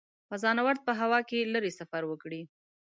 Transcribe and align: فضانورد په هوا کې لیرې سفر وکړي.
فضانورد 0.29 0.79
په 0.87 0.91
هوا 0.99 1.19
کې 1.29 1.49
لیرې 1.53 1.71
سفر 1.79 2.01
وکړي. 2.07 2.41